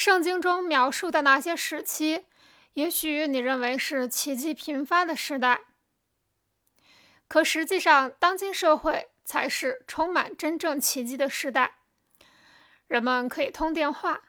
[0.00, 2.24] 圣经中描述的那些时期，
[2.72, 5.60] 也许你认为是奇迹频发的时代，
[7.28, 11.80] 可实际上，当今社会才是充满真正奇迹的时代。
[12.86, 14.22] 人们可以通电话，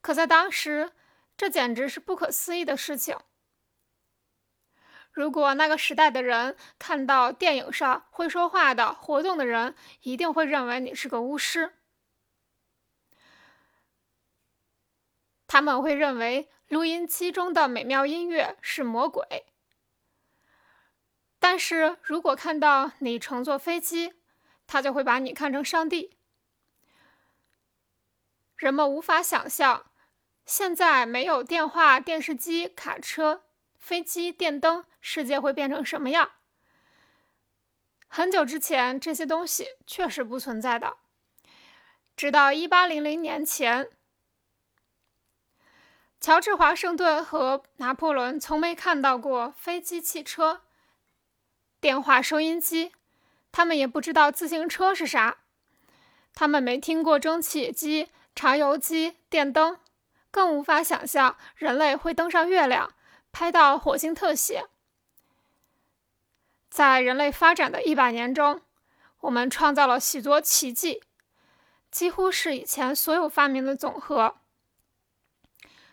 [0.00, 0.90] 可在当时，
[1.36, 3.16] 这简直是不可思议的事情。
[5.12, 11.74] 如果那个时代的人看到电影上会说话的活动的人，一定会认为你是个巫师。
[15.52, 19.46] 他们会认为录音机中的美妙音乐是魔鬼。
[21.40, 24.14] 但是如果看到你乘坐飞机，
[24.68, 26.16] 他就会把你看成上帝。
[28.54, 29.86] 人们无法想象，
[30.46, 33.42] 现在没有电话、电视机、卡车、
[33.76, 36.30] 飞机、电灯，世界会变成什么样。
[38.06, 40.98] 很久之前，这些东西确实不存在的。
[42.14, 43.90] 直到一八零零年前。
[46.20, 50.60] 乔治·华盛顿和拿破仑从没看到过飞机、汽车、
[51.80, 52.92] 电话、收音机，
[53.50, 55.38] 他们也不知道自行车是啥，
[56.34, 59.78] 他们没听过蒸汽机、柴油机、电灯，
[60.30, 62.92] 更无法想象人类会登上月亮、
[63.32, 64.66] 拍到火星特写。
[66.68, 68.60] 在人类发展的一百年中，
[69.20, 71.02] 我们创造了许多奇迹，
[71.90, 74.39] 几乎是以前所有发明的总和。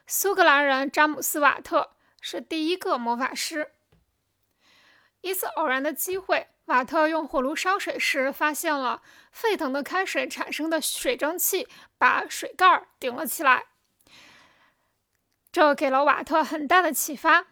[0.10, 1.92] 苏格兰人詹姆斯·瓦特
[2.22, 3.74] 是第一个魔法师。
[5.20, 9.02] 一次偶然的机会，瓦特用火炉烧水时，发现了
[9.34, 13.66] 沸腾的开水产生的水蒸气把水盖儿顶了起来。
[15.52, 17.48] 这给了瓦特很大的启发。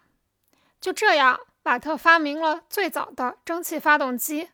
[0.80, 4.48] 就这样，瓦特发明了最早的蒸汽发动机，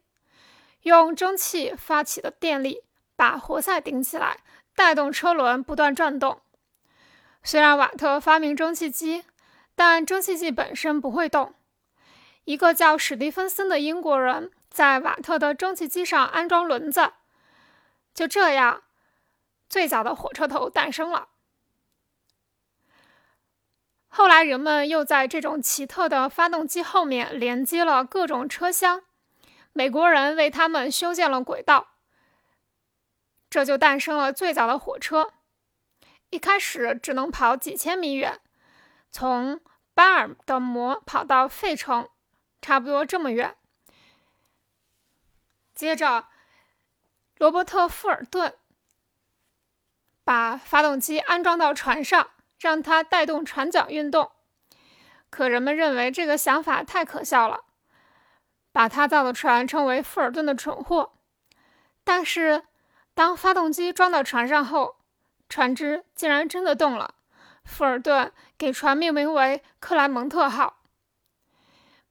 [0.83, 2.83] 用蒸汽发起的电力
[3.15, 4.41] 把活塞顶起来，
[4.75, 6.43] 带动车轮不断转动。
[7.45, 9.25] 虽然瓦特发明蒸汽机，
[9.75, 11.55] 但蒸汽机本身不会动。
[12.45, 17.13] 一个叫史蒂芬森的英国人在瓦特的蒸汽机上安装轮子，
[18.15, 18.83] 就这样，
[19.69, 21.29] 最早的火车头诞生了。
[24.09, 29.03] 后来，人们又在这种奇特的发动机后面连接了各种车厢，
[29.73, 31.93] 美国人为他们修建了轨道，
[33.49, 35.33] 这就诞生了最早的火车。
[36.33, 38.41] 一开始只能跑几千米远，
[39.11, 39.61] 从
[39.93, 42.09] 巴尔的摩跑到费城，
[42.63, 43.55] 差不多这么远。
[45.75, 46.29] 接着，
[47.37, 48.55] 罗伯特·富尔顿
[50.25, 54.33] 把发动机安装到船上，让它带动船桨运动。
[55.29, 57.65] 可人们认为这个想法太可笑了，
[58.73, 61.13] 把他造的船称为富尔顿的蠢货。
[62.03, 62.65] 但是，
[63.13, 64.97] 当发动机装到船上后，
[65.53, 67.17] 船只竟然真的动了，
[67.63, 70.79] 富尔顿给船命名为克莱蒙特号。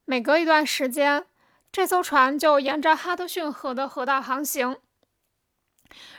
[0.04, 1.26] 每隔一段时间，
[1.72, 4.78] 这艘船就沿着哈德逊河的河道航行，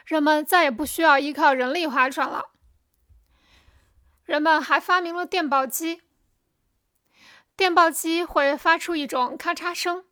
[0.06, 2.50] 人们再也不需要依靠人力划船了。
[4.26, 6.02] 人们还发明了电报机，
[7.56, 10.04] 电报机会发出一种咔嚓声，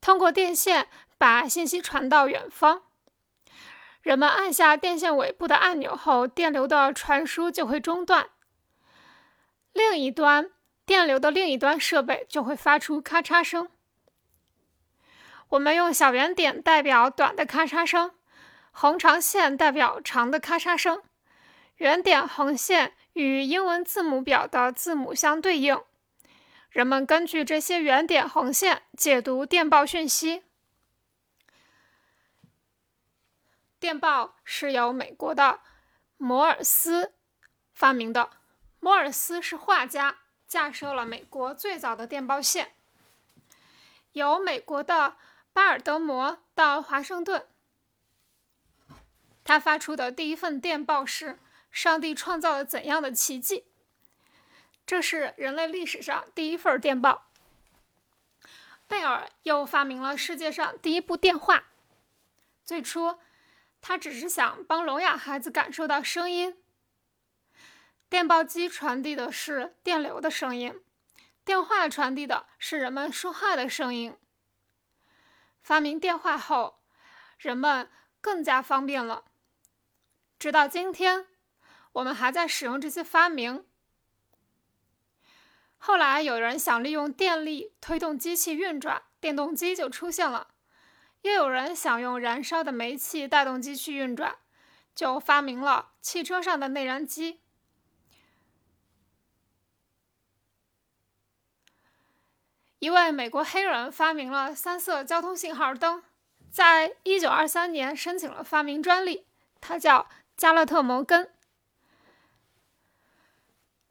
[0.00, 2.82] 通过电线把信息传到远方。
[4.06, 8.28] 人们按下电线尾部的按钮后，电流的传输就会中断。
[9.72, 10.52] 另一端，
[10.84, 13.68] 电流的另一端设备就会发出咔嚓声。
[15.48, 18.12] 我们用小圆点代表短的咔嚓声，
[18.70, 21.02] 横长线代表长的咔嚓声。
[21.78, 25.82] 圆点、横线与英文字母表的字母相对应。
[26.70, 30.44] 人们根据这些圆点、横线解读电报讯息。
[33.78, 35.60] 电报是由美国的
[36.16, 37.12] 摩尔斯
[37.74, 38.30] 发明的。
[38.80, 42.74] 摩尔斯是画家，架设了美国最早的电报线，
[44.12, 45.16] 由美国的
[45.52, 47.46] 巴尔德摩到华盛顿。
[49.44, 51.38] 他发出的第一份电报是
[51.70, 53.66] ：“上帝创造了怎样的奇迹？”
[54.86, 57.26] 这是人类历史上第一份电报。
[58.86, 61.64] 贝尔又发明了世界上第一部电话。
[62.64, 63.18] 最初。
[63.88, 66.60] 他只是想帮聋哑孩子感受到声音。
[68.08, 70.82] 电报机传递的是电流的声音，
[71.44, 74.16] 电话传递的是人们说话的声音。
[75.62, 76.80] 发明电话后，
[77.38, 77.88] 人们
[78.20, 79.26] 更加方便了。
[80.36, 81.28] 直到今天，
[81.92, 83.64] 我们还在使用这些发明。
[85.78, 90.55] 后来有人想利用电力推动机器运转，电动机就出现了。
[91.22, 94.36] 又有人想用燃烧的煤气带动机器运转
[94.94, 97.40] 就发明了汽车上的内燃机。
[102.78, 106.02] 一位美国黑人发明了三色交通信号灯
[106.50, 109.26] 在一九二三年申请了发明专利
[109.60, 111.30] 他叫加勒特摩根。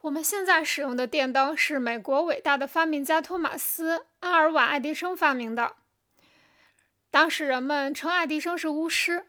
[0.02, 5.76] 我们现在使用的电灯是美国伟大的发明家托马斯阿尔瓦爱迪生发明的
[7.16, 9.28] 当时人们称爱迪生是巫师。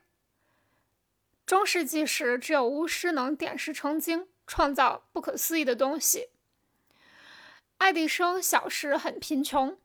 [1.46, 6.30] 中世纪时，只有巫师能点石成金，创造不可思议的东西。
[7.78, 9.78] 爱迪生小时很贫穷，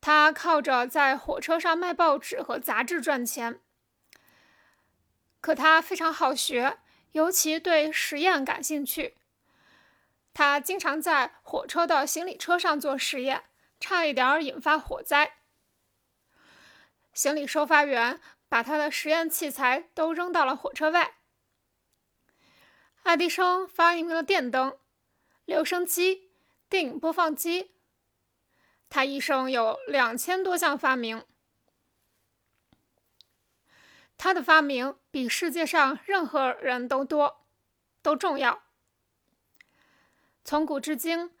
[0.00, 3.60] 他靠着在火车上卖报纸和杂志赚钱。
[5.40, 6.78] 可他非常好学，
[7.12, 9.14] 尤其对实验感兴趣。
[10.32, 13.44] 他经常在火车的行李车上做实验，
[13.78, 15.34] 差一点引发火灾。
[17.14, 21.14] 行李收发员把他的实验器材都扔到了火车外。
[23.04, 24.78] 爱迪生发明了电灯、
[25.44, 26.30] 留声机、
[26.68, 27.72] 电影播放机。
[28.88, 31.24] 他一生有两千多项发明。
[34.16, 37.44] 他的发明比世界上任何人都多，
[38.00, 38.62] 都重要。
[40.44, 41.32] 从古至今，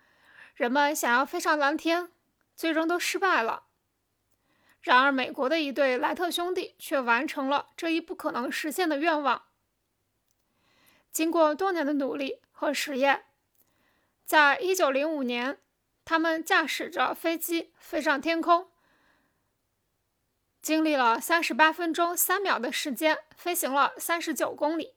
[0.54, 2.10] 人们想要飞上蓝天，
[2.56, 3.66] 最终都失败了。
[4.84, 9.46] 然而，美国的一对莱特兄弟却完成了这一不可能实现的愿望。
[11.10, 13.24] 经过多年的努力和实验，
[14.26, 15.58] 在1905年，
[16.04, 18.70] 他们驾驶着飞机飞上天空，
[20.60, 24.92] 经历了38分钟3秒的时间，飞行了39公里。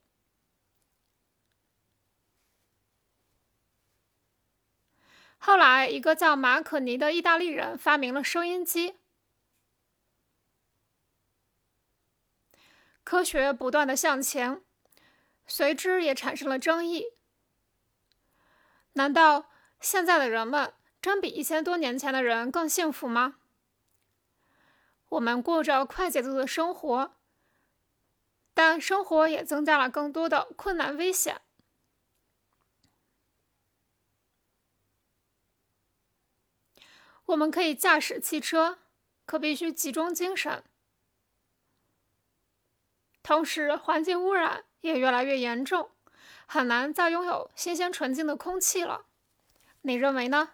[5.37, 8.95] 后来，一个叫马可尼的意大利人发明了收音机。
[13.07, 14.61] 科学不断的向前，
[15.45, 17.13] 随之也产生了争议。
[18.95, 19.49] 难道
[19.79, 23.37] 现在的人们真比一千多年前的人更幸福吗？
[25.07, 27.15] 我们过着快节奏的生活，
[28.53, 31.39] 但生活也增加了更多的困难危险。
[37.27, 38.79] 我们可以驾驶汽车，
[39.25, 40.61] 可必须集中精神。
[43.27, 45.89] 同时，环境污染也越来越严重，
[46.45, 49.07] 很难再拥有新鲜纯净的空气了。
[49.81, 50.51] 你认为呢？